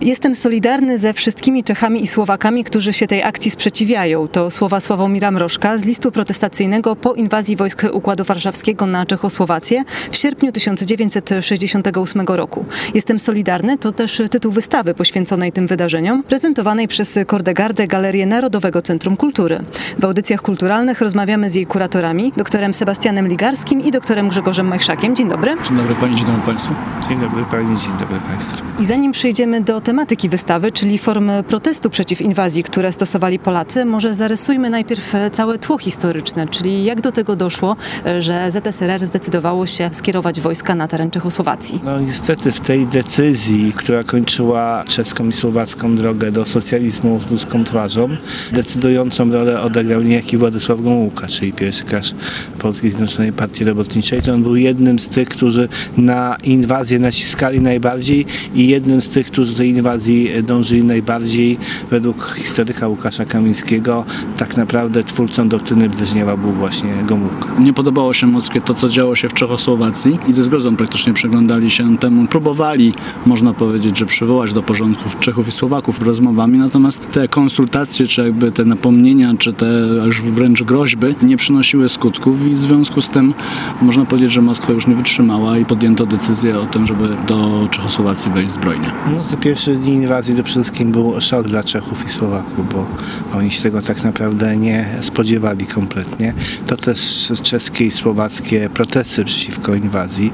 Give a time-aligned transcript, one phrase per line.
[0.00, 4.28] Jestem solidarny ze wszystkimi Czechami i Słowakami, którzy się tej akcji sprzeciwiają.
[4.28, 10.16] To słowa Sławomira Mrożka z listu protestacyjnego po inwazji wojsk Układu Warszawskiego na Czechosłowację w
[10.16, 12.64] sierpniu 1968 roku.
[12.94, 19.16] Jestem solidarny to też tytuł wystawy poświęconej tym wydarzeniom, prezentowanej przez Kordegardę Galerię Narodowego Centrum
[19.16, 19.60] Kultury.
[19.98, 25.16] W audycjach kulturalnych rozmawiamy z jej kuratorami, doktorem Sebastianem Ligarskim i doktorem Grzegorzem Majszakiem.
[25.16, 25.56] Dzień dobry.
[25.68, 26.74] Dzień dobry Pani, dzień dobry Państwu.
[27.08, 28.64] Dzień dobry Pani, dzień dobry Państwu.
[28.80, 34.14] I zanim przejdziemy do tematyki wystawy, czyli form protestu przeciw inwazji, które stosowali Polacy, może
[34.14, 37.76] zarysujmy najpierw całe tło historyczne, czyli jak do tego doszło,
[38.18, 41.80] że ZSRR zdecydowało się skierować wojska na teren Czechosłowacji.
[41.84, 47.64] No niestety w tej decyzji, która kończyła czeską i słowacką drogę do socjalizmu z ludzką
[47.64, 48.08] twarzą,
[48.52, 52.14] decydującą rolę odegrał niejaki Władysław Gomułka, czyli pierwszy krasz
[52.58, 54.22] Polskiej Zjednoczonej Partii Robotniczej.
[54.22, 59.26] To on był jednym z tych, którzy na inwazję naciskali najbardziej i jednym z tych,
[59.26, 61.58] którzy tej inwazji dążyli najbardziej.
[61.90, 64.04] Według historyka Łukasza Kamińskiego
[64.36, 67.48] tak naprawdę twórcą doktryny Breżniewa był właśnie Gomułka.
[67.58, 71.70] Nie podobało się Moskwie to, co działo się w Czechosłowacji i ze zgrodą praktycznie przyglądali
[71.70, 72.26] się temu.
[72.26, 72.94] Próbowali,
[73.26, 78.52] można powiedzieć, że przywołać do porządków Czechów i Słowaków rozmowami, natomiast te konsultacje, czy jakby
[78.52, 79.66] te napomnienia, czy te
[80.04, 83.34] już wręcz groźby nie przynosiły skutków i w związku z tym
[83.82, 88.32] można powiedzieć, że Moskwa już nie wytrzymała i podjęto decyzję o tym, żeby do Czechosłowacji
[88.32, 88.92] wejść zbrojnie.
[89.06, 92.86] No to pierwszy dni inwazji to przede wszystkim był szok dla Czechów i Słowaków, bo
[93.34, 96.34] oni się tego tak naprawdę nie spodziewali kompletnie.
[96.66, 100.30] To też czeskie i słowackie protesty przeciwko inwazji.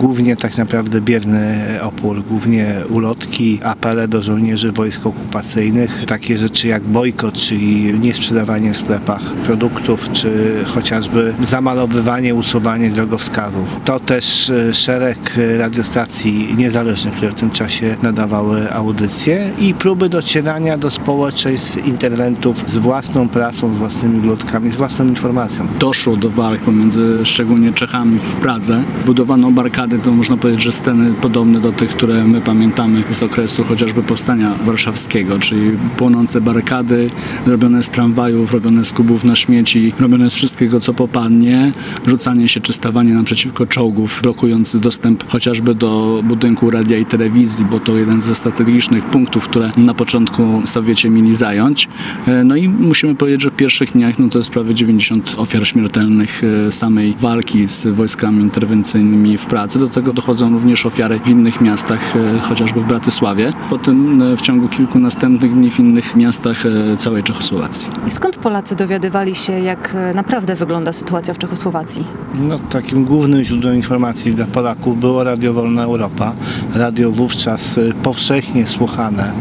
[0.00, 6.82] Głównie tak naprawdę bierny opór, głównie ulotki, apele do żołnierzy wojsk okupacyjnych, takie rzeczy jak
[6.82, 13.76] bojkot, czyli niesprzedawanie w sklepach produktów, czy chociażby zamalowywanie, usuwanie drogowskazów.
[13.84, 15.18] To też e, szereg
[15.58, 22.76] radiostacji niezależnych, które w tym czasie nadawały audycje i próby docierania do społeczeństw interwentów z
[22.76, 25.66] własną prasą, z własnymi ulotkami, z własną informacją.
[25.78, 28.82] Doszło do walk pomiędzy szczególnie Czechami w Pradze.
[29.06, 33.64] Budowano barykady, to można powiedzieć, że sceny podobne do tych, które my pamiętamy z okresu
[33.64, 37.10] chociażby powstania warszawskiego, czyli płonące barykady,
[37.46, 41.72] robione z tramwajów, robione z kubów na śmieci, robione z wszystkiego, co popadnie,
[42.06, 47.80] rzucanie się czy stawanie naprzeciwko czołgów, blokujący dostęp chociażby do budynku radia i telewizji, bo
[47.80, 48.34] to jeden ze
[48.68, 51.88] strategicznych punktów, które na początku Sowiecie mieli zająć.
[52.44, 56.42] No i musimy powiedzieć, że w pierwszych dniach no to jest prawie 90 ofiar śmiertelnych
[56.70, 59.78] samej walki z wojskami interwencyjnymi w Pradze.
[59.78, 63.52] Do tego dochodzą również ofiary w innych miastach, chociażby w Bratysławie.
[63.70, 66.64] Potem w ciągu kilku następnych dni w innych miastach
[66.96, 67.86] całej Czechosłowacji.
[68.06, 72.04] I skąd Polacy dowiadywali się, jak naprawdę wygląda sytuacja w Czechosłowacji?
[72.48, 76.34] No, takim głównym źródłem informacji dla Polaków było Radio Wolna Europa.
[76.74, 79.32] Radio wówczas powszechnie słuchane,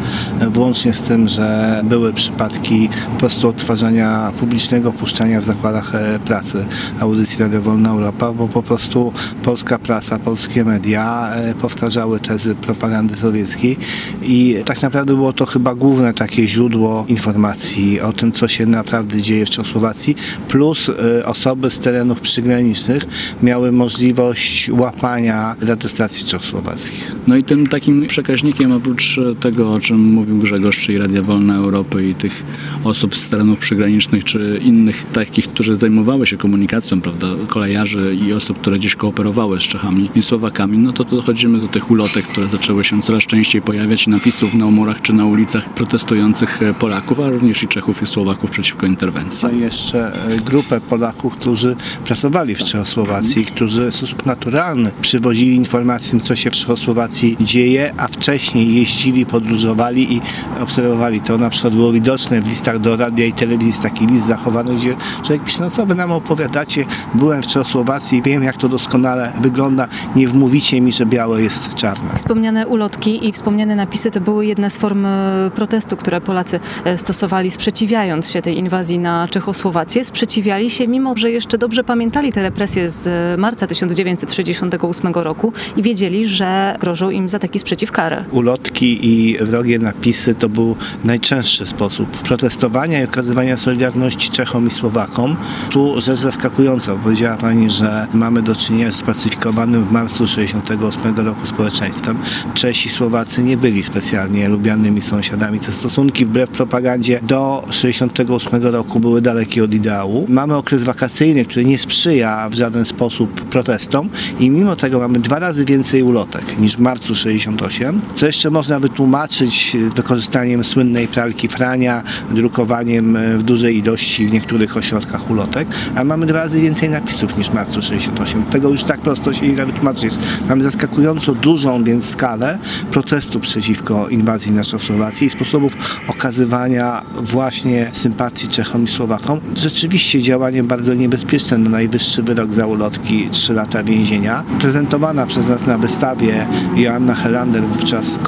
[0.47, 5.91] włącznie z tym, że były przypadki po prostu odtwarzania publicznego puszczania w zakładach
[6.25, 6.66] pracy
[7.00, 9.13] audycji Radio Wolna Europa, bo po prostu
[9.44, 11.29] polska prasa, polskie media
[11.61, 13.77] powtarzały tezy propagandy sowieckiej
[14.22, 19.22] i tak naprawdę było to chyba główne takie źródło informacji o tym, co się naprawdę
[19.22, 20.16] dzieje w Czechosłowacji,
[20.47, 20.91] plus
[21.25, 23.06] osoby z terenów przygranicznych
[23.44, 27.16] miały możliwość łapania radiostacji czechosłowackich.
[27.27, 28.97] No i tym takim przekaźnikiem oprócz
[29.40, 32.44] tego, o czym mówił Grzegorz, czyli Radia Wolna Europy i tych
[32.84, 38.59] osób z terenów przygranicznych, czy innych takich, którzy zajmowały się komunikacją, prawda, kolejarzy i osób,
[38.59, 42.84] które dziś kooperowały z Czechami i Słowakami, no to dochodzimy do tych ulotek, które zaczęły
[42.84, 47.68] się coraz częściej pojawiać, napisów na murach czy na ulicach protestujących Polaków, a również i
[47.68, 49.41] Czechów i Słowaków przeciwko interwencji.
[49.41, 50.12] To jeszcze
[50.46, 51.75] grupę Polaków, którzy
[52.06, 58.07] pracowali w Czechosłowacji, którzy w sposób naturalny przywozili informacje, co się w Czechosłowacji dzieje, a
[58.07, 60.22] wcześniej jeździli, podróżowali i
[60.62, 61.38] obserwowali to.
[61.38, 65.44] Na przykład było widoczne w listach do radia i telewizji taki list zachowany, gdzie człowiek
[65.44, 70.28] pisze, no co wy nam opowiadacie, byłem w Czechosłowacji, wiem jak to doskonale wygląda, nie
[70.28, 72.16] wmówicie mi, że białe jest czarne.
[72.16, 75.07] Wspomniane ulotki i wspomniane napisy to były jedne z form
[75.56, 76.60] protestu, które Polacy
[76.98, 80.06] stosowali, sprzeciwiając się tej inwazji na Czechosłowację.
[80.06, 86.28] Sprzeciwiali się, mimo że jeszcze dobrze pamiętali te represje z marca 1968 roku i wiedzieli,
[86.28, 88.25] że grożą im za taki sprzeciw karę.
[88.31, 94.71] Ulotki krzyki i wrogie napisy to był najczęstszy sposób protestowania i okazywania solidarności Czechom i
[94.71, 95.35] Słowakom.
[95.71, 101.15] Tu rzecz zaskakująca, bo powiedziała Pani, że mamy do czynienia z spacyfikowanym w marcu 68
[101.15, 102.18] roku społeczeństwem.
[102.53, 105.59] Czesi i Słowacy nie byli specjalnie lubianymi sąsiadami.
[105.59, 110.25] Te stosunki wbrew propagandzie do 68 roku były dalekie od ideału.
[110.30, 114.09] Mamy okres wakacyjny, który nie sprzyja w żaden sposób protestom
[114.39, 118.80] i mimo tego mamy dwa razy więcej ulotek niż w marcu 68, co jeszcze można
[118.80, 126.25] wytłumaczyć wykorzystaniem słynnej pralki Frania, drukowaniem w dużej ilości w niektórych ośrodkach ulotek, a mamy
[126.25, 128.44] dwa razy więcej napisów niż marcu 68.
[128.44, 130.14] Tego już tak prosto się nie da wytłumaczyć.
[130.50, 132.60] Mamy zaskakująco dużą więc skalę
[132.92, 135.74] protestu przeciwko inwazji na Czechosłowację i sposobów
[136.08, 139.40] okazywania właśnie sympatii Czechom i Słowakom.
[139.56, 144.44] Rzeczywiście działanie bardzo niebezpieczne, no najwyższy wyrok za ulotki 3 lata więzienia.
[144.60, 148.19] Prezentowana przez nas na wystawie Joanna Helander, wówczas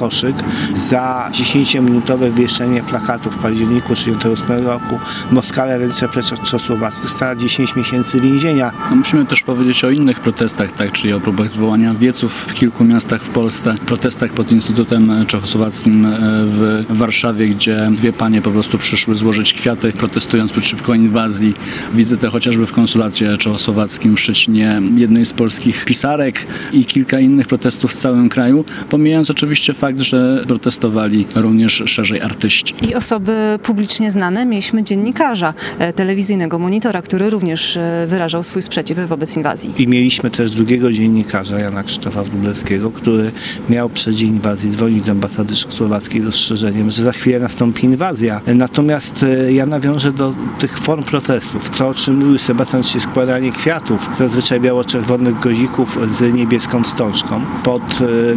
[0.74, 4.98] Za 10-minutowe wieszenie plakatów w październiku 1938 roku
[5.30, 6.08] Moskale ręce
[6.44, 8.72] Czechosłowacji dostała 10 miesięcy więzienia.
[8.90, 12.84] No musimy też powiedzieć o innych protestach, tak, czyli o próbach zwołania wieców w kilku
[12.84, 18.78] miastach w Polsce, protestach pod Instytutem Czechosłowackim e, w Warszawie, gdzie dwie panie po prostu
[18.78, 21.54] przyszły złożyć kwiaty, protestując przeciwko inwazji.
[21.94, 27.92] Wizytę chociażby w konsulacie czechosłowackim w Szczecinie jednej z polskich pisarek i kilka innych protestów
[27.92, 32.74] w całym kraju, pomijając oczywiście fakt, że protestowali również szerzej artyści.
[32.82, 34.46] I osoby publicznie znane.
[34.46, 39.74] Mieliśmy dziennikarza e, telewizyjnego monitora, który również e, wyrażał swój sprzeciw wobec inwazji.
[39.78, 43.32] I mieliśmy też drugiego dziennikarza, Jana Krzysztofa Wróblewskiego, który
[43.70, 48.40] miał przed inwazji dzwonić z ambasady czechosłowackiej z ostrzeżeniem, że za chwilę nastąpi inwazja.
[48.54, 53.52] Natomiast e, ja nawiążę do tych form protestów, co o czym mówił Sebastian, czyli składanie
[53.52, 57.82] kwiatów, zazwyczaj biało-czerwonych gozików z niebieską wstążką pod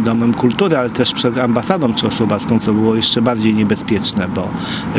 [0.04, 4.50] Domem Kultury, ale też przed ambasadą czechosłowacką, co było jeszcze bardziej niebezpieczne, bo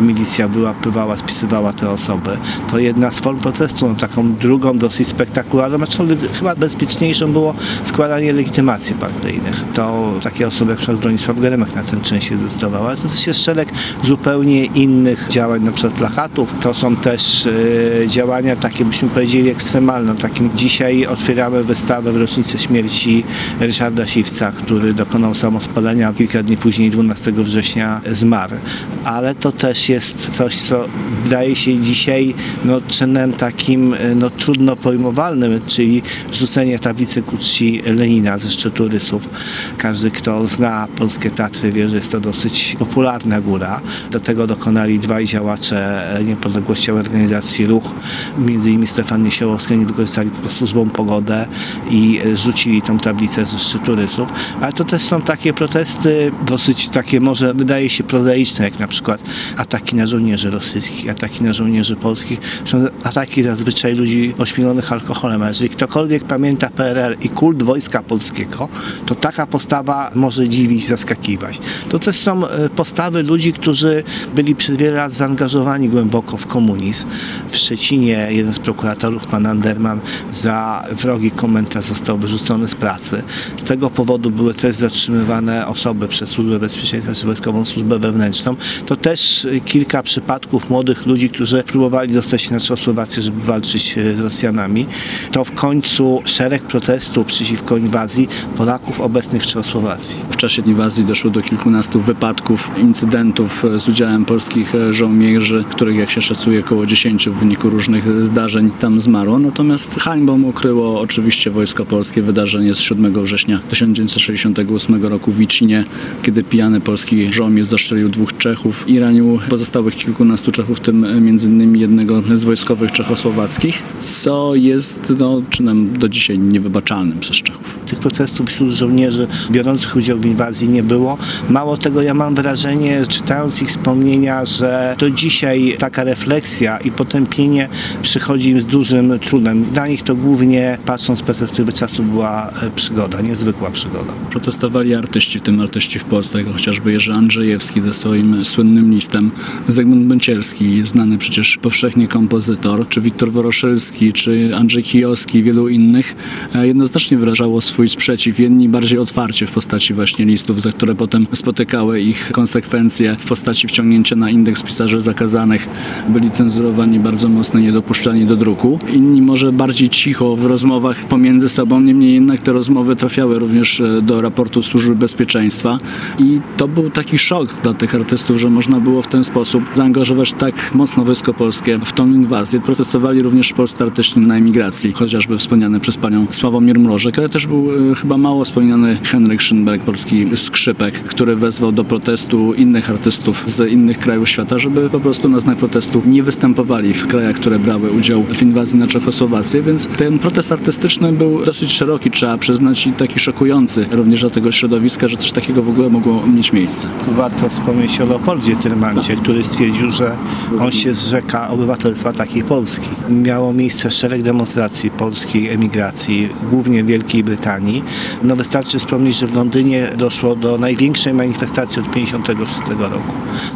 [0.01, 2.37] milicja wyłapywała, spisywała te osoby.
[2.71, 8.33] To jedna z form protestu, no, taką drugą dosyć spektakularną, aczkolwiek chyba bezpieczniejszą było składanie
[8.33, 9.63] legitymacji partyjnych.
[9.73, 11.01] To takie osoby jak np.
[11.01, 13.69] Bronisław Geremek na ten czyn się zdecydował, ale to też jest szereg
[14.03, 16.55] zupełnie innych działań, na przykład plakatów.
[16.61, 20.15] To są też e, działania takie, byśmy powiedzieli, ekstremalne.
[20.15, 23.23] Takim dzisiaj otwieramy wystawę w rocznicę śmierci
[23.59, 28.55] Ryszarda Siwca, który dokonał samospalenia, kilka dni później, 12 września, zmarł.
[29.03, 30.85] Ale to też jest coś, co
[31.23, 32.33] wydaje się dzisiaj
[32.65, 36.01] no, czynem takim no, trudno pojmowalnym, czyli
[36.33, 39.29] rzucenie tablicy ku czci Lenina ze szczytu Rysów.
[39.77, 43.81] Każdy, kto zna polskie Tatry, wie, że jest to dosyć popularna góra.
[44.11, 47.95] Do tego dokonali dwaj działacze niepodległościowej organizacji Ruch,
[48.37, 51.47] między innymi Stefan Niesiołowski, oni wykorzystali po prostu złą pogodę
[51.89, 54.29] i rzucili tą tablicę ze szczytu Rysów.
[54.61, 59.21] Ale to też są takie protesty dosyć takie może wydaje się prozaiczne, jak na przykład
[59.57, 65.43] ataki na żołnierzy rosyjskich, ataki na żołnierzy polskich, są ataki zazwyczaj ludzi ośmielonych alkoholem.
[65.43, 68.69] A jeżeli ktokolwiek pamięta PRL i kult Wojska Polskiego,
[69.05, 71.59] to taka postawa może dziwić, zaskakiwać.
[71.89, 74.03] To też są e, postawy ludzi, którzy
[74.35, 77.07] byli przez wiele lat zaangażowani głęboko w komunizm.
[77.47, 79.99] W Szczecinie jeden z prokuratorów, pan Anderman,
[80.31, 83.23] za wrogi komentarz został wyrzucony z pracy.
[83.63, 88.55] Z tego powodu były też zatrzymywane osoby przez Służbę Bezpieczeństwa czy Wojskową Służbę Wewnętrzną.
[88.85, 94.19] To też kilka przypadków młodych ludzi, którzy próbowali dostać się na Czechosłowację, żeby walczyć z
[94.19, 94.85] Rosjanami.
[95.31, 98.27] To w końcu szereg protestów przeciwko inwazji
[98.57, 100.19] Polaków obecnych w Czechosłowacji.
[100.29, 106.21] W czasie inwazji doszło do kilkunastu wypadków, incydentów z udziałem polskich żołnierzy, których jak się
[106.21, 109.39] szacuje około 10 w wyniku różnych zdarzeń tam zmarło.
[109.39, 115.83] Natomiast hańbą ukryło oczywiście Wojsko Polskie wydarzenie z 7 września 1968 roku w Wicinie,
[116.25, 121.79] kiedy pijany polski żołnierz zastrzelił dwóch Czechów i ranił pozostałych kilkunastu Czechów, w tym innymi
[121.79, 127.79] jednego z wojskowych czechosłowackich, co jest no, czynem do dzisiaj niewybaczalnym przez Czechów.
[127.85, 131.17] Tych protestów wśród żołnierzy biorących udział w inwazji nie było.
[131.49, 137.69] Mało tego, ja mam wrażenie, czytając ich wspomnienia, że do dzisiaj taka refleksja i potępienie
[138.01, 139.63] przychodzi im z dużym trudem.
[139.63, 144.13] Dla nich to głównie, patrząc z perspektywy czasu, była przygoda, niezwykła przygoda.
[144.29, 149.31] Protestowali artyści, w tym artyści w Polsce, jak chociażby Jerzy Andrzejewski ze swoim słynnym listem,
[149.67, 156.15] Zygmunt Bęcielski, znany przecież powszechnie kompozytor, czy Wiktor Woroszylski, czy Andrzej Kijowski, wielu innych,
[156.61, 162.01] jednoznacznie wyrażało swój sprzeciw, jedni bardziej otwarcie w postaci właśnie listów, za które potem spotykały
[162.01, 165.67] ich konsekwencje w postaci wciągnięcia na indeks pisarzy zakazanych,
[166.09, 168.79] byli cenzurowani bardzo mocno, niedopuszczani do druku.
[168.93, 174.21] Inni może bardziej cicho w rozmowach pomiędzy sobą, niemniej jednak te rozmowy trafiały również do
[174.21, 175.79] raportu Służby Bezpieczeństwa.
[176.19, 180.33] I to był taki szok dla tych artystów, że można było w ten sposób zaangażować
[180.33, 182.61] tak mocno Wojsko Polskie w tą inwazję.
[182.61, 187.91] Protestowali również polscy artyści na emigracji, chociażby wspomniany przez panią Sławomir Mrożek, ale też był
[187.91, 193.71] e, chyba mało wspomniany Henryk Schönberg, polski skrzypek, który wezwał do protestu innych artystów z
[193.71, 197.91] innych krajów świata, żeby po prostu na znak protestu nie występowali w krajach, które brały
[197.91, 202.91] udział w inwazji na Czechosłowację, więc ten protest artystyczny był dosyć szeroki, trzeba przyznać, i
[202.91, 206.87] taki szokujący również dla tego środowiska, że coś takiego w ogóle mogło mieć miejsce.
[207.07, 210.17] Warto wspomnieć o Leopoldzie Tyrmancie, który stwierdził, że
[210.59, 212.87] on się zrzeka obywatelstwa takiej Polski.
[213.09, 217.83] Miało miejsce szereg demonstracji polskiej emigracji, głównie w Wielkiej Brytanii.
[218.23, 223.13] No wystarczy wspomnieć, że w Londynie doszło do największej manifestacji od 1956 roku.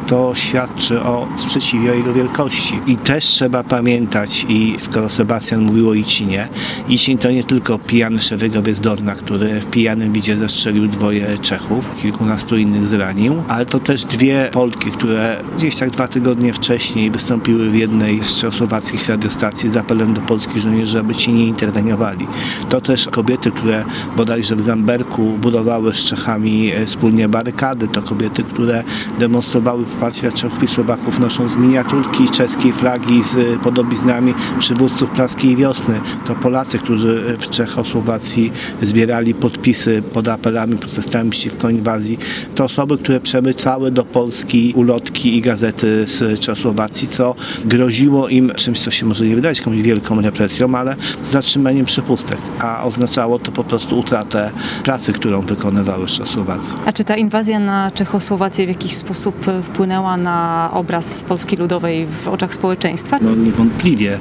[0.07, 2.79] To świadczy o sprzeciwie o jego wielkości.
[2.87, 6.47] I też trzeba pamiętać, i skoro Sebastian mówił o Icinie,
[6.89, 11.89] Icin to nie tylko pijany szeregowiec Dorna, który w pijanym widzie zestrzelił dwoje Czechów,
[12.29, 17.69] kilkunastu innych zranił, ale to też dwie Polki, które gdzieś tak dwa tygodnie wcześniej wystąpiły
[17.69, 22.27] w jednej z czechosłowackich radiostacji z apelem do polskich żołnierzy, aby ci nie interweniowali.
[22.69, 23.85] To też kobiety, które
[24.17, 28.83] bodajże w Zamberku budowały z Czechami e, wspólnie barykady, to kobiety, które
[29.19, 36.01] demonstrowały poparcie Czechów i Słowaków, nosząc miniaturki czeskiej flagi z podobiznami przywódców praskiej wiosny.
[36.27, 42.18] To Polacy, którzy w Czechosłowacji zbierali podpisy pod apelami, protestami przeciwko inwazji.
[42.55, 47.35] To osoby, które przemycały do Polski ulotki i gazety z Czechosłowacji, co
[47.65, 52.83] groziło im czymś, co się może nie wydać komuś wielką represją, ale zatrzymaniem przepustek, a
[52.83, 54.51] oznaczało to po prostu utratę
[54.83, 56.73] pracy, którą wykonywały w Czechosłowacji.
[56.85, 62.27] A czy ta inwazja na Czechosłowację w jakiś sposób wpłynęła na obraz Polski Ludowej w
[62.27, 63.19] oczach społeczeństwa?
[63.21, 64.19] No niewątpliwie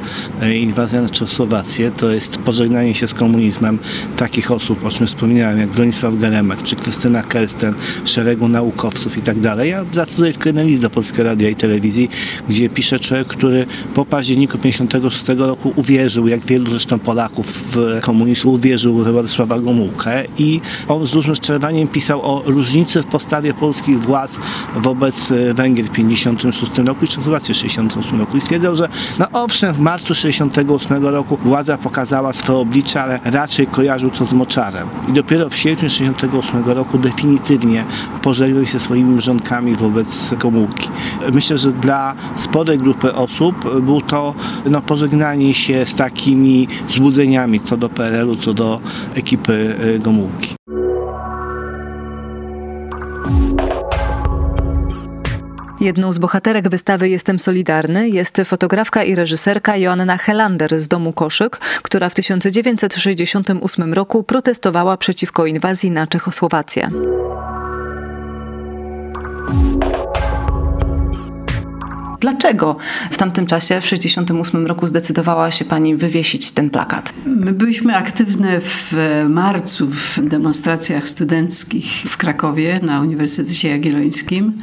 [0.54, 3.78] inwazja na Czechosłowację to jest pożegnanie się z komunizmem
[4.16, 7.74] takich osób, o czym wspominałem, jak Bronisław Geremek czy Krystyna Kersten,
[8.04, 9.70] szeregu naukowców i tak dalej.
[9.70, 12.08] Ja zacytuję tylko jeden list do Polskiego Radia i Telewizji,
[12.48, 18.48] gdzie pisze człowiek, który po październiku 1956 roku uwierzył, jak wielu zresztą Polaków w komunizm,
[18.48, 24.00] uwierzył we Władysława Gomułkę i on z dużym szczerowaniem pisał o różnicy w postawie polskich
[24.00, 24.38] władz
[24.76, 29.26] wobec e, Węgier w 1956 roku i Czechosłowacji w 1968 roku i stwierdzał, że no
[29.32, 34.88] owszem, w marcu 1968 roku władza pokazała swoje oblicze, ale raczej kojarzył to z moczarem.
[35.08, 37.67] I dopiero w sierpniu 1968 roku definitywnie
[38.22, 40.88] pożegnał się swoimi mrzonkami wobec Gomułki.
[41.34, 44.34] Myślę, że dla sporej grupy osób był to
[44.66, 48.80] no, pożegnanie się z takimi złudzeniami co do PRL-u, co do
[49.14, 50.58] ekipy Gomułki.
[55.80, 61.58] Jedną z bohaterek wystawy Jestem Solidarny jest fotografka i reżyserka Joanna Helander z domu Koszyk,
[61.82, 66.90] która w 1968 roku protestowała przeciwko inwazji na Czechosłowację.
[72.20, 72.76] Dlaczego
[73.10, 77.12] w tamtym czasie, w 1968 roku, zdecydowała się Pani wywiesić ten plakat?
[77.26, 78.94] My byliśmy aktywne w
[79.28, 84.58] marcu w demonstracjach studenckich w Krakowie na Uniwersytecie Jagiellońskim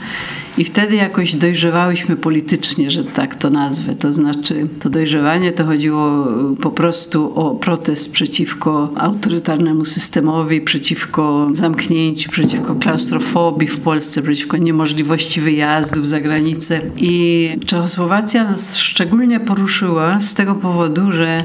[0.57, 3.95] i wtedy jakoś dojrzewałyśmy politycznie, że tak to nazwę.
[3.95, 6.27] To znaczy, to dojrzewanie to chodziło
[6.62, 15.41] po prostu o protest przeciwko autorytarnemu systemowi, przeciwko zamknięciu, przeciwko klaustrofobii w Polsce, przeciwko niemożliwości
[15.41, 16.81] wyjazdów za granicę.
[16.97, 21.43] I Czechosłowacja nas szczególnie poruszyła z tego powodu, że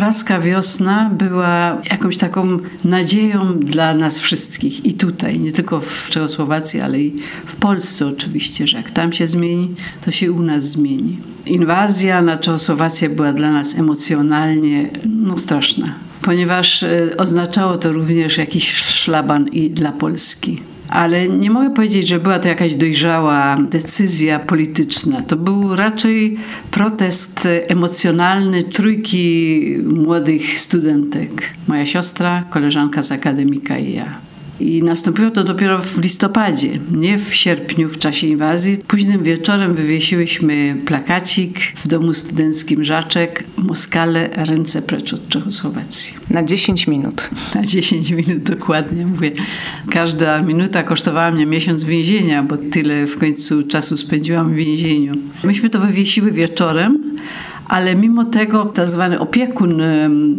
[0.00, 6.80] praska wiosna była jakąś taką nadzieją dla nas wszystkich i tutaj, nie tylko w Czechosłowacji,
[6.80, 7.16] ale i
[7.46, 11.18] w Polsce oczywiście, że jak tam się zmieni, to się u nas zmieni.
[11.46, 18.74] Inwazja na Czechosłowację była dla nas emocjonalnie no, straszna, ponieważ e, oznaczało to również jakiś
[18.74, 25.22] szlaban i dla Polski ale nie mogę powiedzieć, że była to jakaś dojrzała decyzja polityczna.
[25.22, 26.36] To był raczej
[26.70, 31.50] protest emocjonalny trójki młodych studentek.
[31.68, 34.30] Moja siostra, koleżanka z akademika i ja.
[34.60, 38.78] I nastąpiło to dopiero w listopadzie, nie w sierpniu, w czasie inwazji.
[38.88, 46.14] Późnym wieczorem wywiesiłyśmy plakacik w domu studenckim Żaczek Moskale, ręce precz od Czechosłowacji.
[46.30, 47.30] Na 10 minut.
[47.54, 49.32] Na 10 minut, dokładnie mówię.
[49.90, 55.14] Każda minuta kosztowała mnie miesiąc więzienia, bo tyle w końcu czasu spędziłam w więzieniu.
[55.44, 57.18] Myśmy to wywiesiły wieczorem,
[57.70, 59.82] ale mimo tego tak zwany opiekun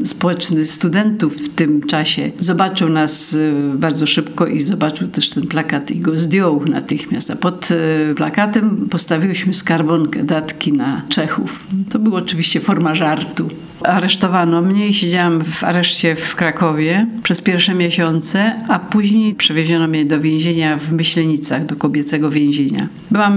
[0.03, 5.91] społeczny studentów w tym czasie zobaczył nas y, bardzo szybko i zobaczył też ten plakat
[5.91, 7.31] i go zdjął natychmiast.
[7.31, 11.67] A pod y, plakatem postawiłyśmy skarbonkę, datki na Czechów.
[11.89, 13.49] To była oczywiście forma żartu.
[13.83, 20.05] Aresztowano mnie i siedziałam w areszcie w Krakowie przez pierwsze miesiące, a później przewieziono mnie
[20.05, 22.87] do więzienia w Myślenicach, do kobiecego więzienia.
[23.11, 23.35] Byłam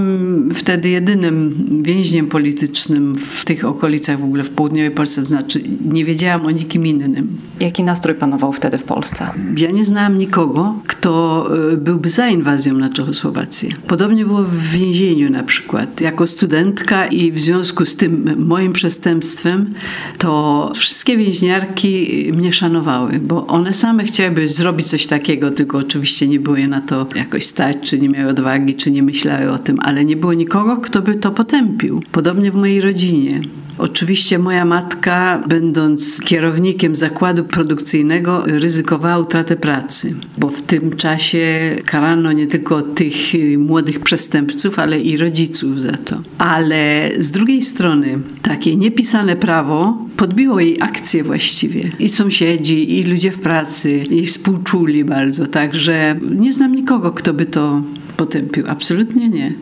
[0.54, 5.60] wtedy jedynym więźniem politycznym w tych okolicach, w ogóle w południowej Polsce, to znaczy
[5.90, 7.38] nie wiedziałam o nikim innym.
[7.60, 9.30] Jaki nastrój panował wtedy w Polsce?
[9.56, 13.68] Ja nie znałam nikogo, kto e, byłby za inwazją na Czechosłowację.
[13.86, 16.00] Podobnie było w więzieniu na przykład.
[16.00, 19.74] Jako studentka i w związku z tym moim przestępstwem,
[20.18, 20.33] to
[20.74, 26.56] wszystkie więźniarki mnie szanowały, bo one same chciałyby zrobić coś takiego, tylko oczywiście nie było
[26.56, 30.04] je na to jakoś stać, czy nie miały odwagi, czy nie myślały o tym, ale
[30.04, 32.02] nie było nikogo, kto by to potępił.
[32.12, 33.40] Podobnie w mojej rodzinie.
[33.78, 42.32] Oczywiście moja matka, będąc kierownikiem zakładu produkcyjnego, ryzykowała utratę pracy, bo w tym czasie karano
[42.32, 43.14] nie tylko tych
[43.58, 46.20] młodych przestępców, ale i rodziców za to.
[46.38, 51.90] Ale z drugiej strony takie niepisane prawo podbiło jej akcję właściwie.
[51.98, 57.46] I sąsiedzi, i ludzie w pracy jej współczuli bardzo, także nie znam nikogo, kto by
[57.46, 57.82] to
[58.16, 58.64] potępił.
[58.68, 59.52] Absolutnie nie.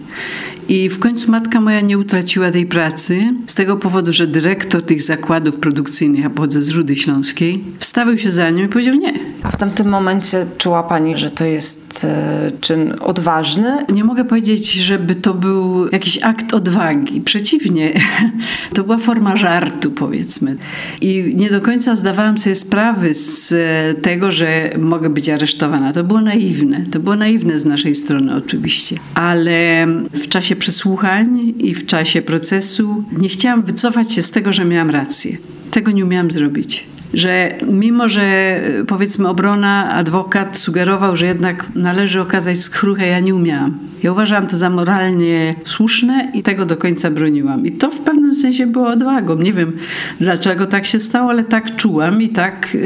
[0.69, 5.03] I w końcu matka moja nie utraciła tej pracy z tego powodu, że dyrektor tych
[5.03, 9.13] zakładów produkcyjnych, a pochodzę z Rudy Śląskiej, wstawił się za nią i powiedział nie.
[9.43, 13.85] A w tamtym momencie czuła Pani, że to jest e, czyn odważny?
[13.93, 17.21] Nie mogę powiedzieć, żeby to był jakiś akt odwagi.
[17.21, 17.93] Przeciwnie,
[18.75, 20.57] to była forma żartu, powiedzmy.
[21.01, 23.55] I nie do końca zdawałam sobie sprawy z
[24.03, 25.93] tego, że mogę być aresztowana.
[25.93, 26.85] To było naiwne.
[26.91, 28.97] To było naiwne z naszej strony, oczywiście.
[29.15, 34.65] Ale w czasie przesłuchań i w czasie procesu nie chciałam wycofać się z tego, że
[34.65, 35.37] miałam rację.
[35.71, 42.59] Tego nie umiałam zrobić że mimo, że powiedzmy obrona, adwokat sugerował, że jednak należy okazać
[42.59, 43.79] skruchę, ja nie umiałam.
[44.03, 47.67] Ja uważałam to za moralnie słuszne i tego do końca broniłam.
[47.67, 49.37] I to w pewnym sensie było odwagą.
[49.37, 49.73] Nie wiem
[50.21, 52.77] dlaczego tak się stało, ale tak czułam i tak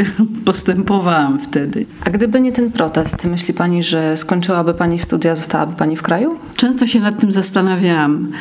[0.45, 1.87] postępowałam wtedy.
[2.05, 6.39] A gdyby nie ten protest, myśli Pani, że skończyłaby Pani studia, zostałaby Pani w kraju?
[6.57, 8.33] Często się nad tym zastanawiałam.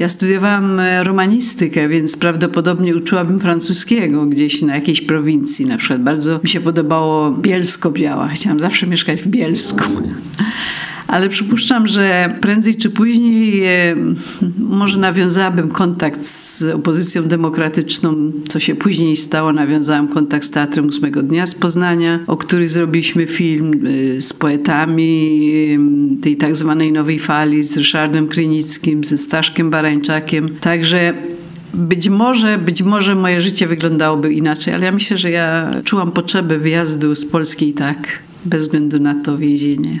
[0.00, 5.66] Ja studiowałam e, romanistykę, więc prawdopodobnie uczyłabym francuskiego gdzieś na jakiejś prowincji.
[5.66, 8.28] Na przykład bardzo mi się podobało Bielsko-Biała.
[8.28, 9.84] Chciałam zawsze mieszkać w Bielsku
[11.10, 13.62] ale przypuszczam, że prędzej czy później
[14.58, 19.52] może nawiązałabym kontakt z opozycją demokratyczną, co się później stało.
[19.52, 23.86] Nawiązałam kontakt z Teatrem Ósmego Dnia z Poznania, o których zrobiliśmy film
[24.16, 25.40] e, z poetami
[26.22, 30.48] tej tak zwanej nowej fali, z Ryszardem Krynickim, ze Staszkiem Barańczakiem.
[30.60, 31.14] Także
[31.74, 36.58] być może, być może moje życie wyglądałoby inaczej, ale ja myślę, że ja czułam potrzebę
[36.58, 40.00] wyjazdu z Polski i tak, bez względu na to więzienie.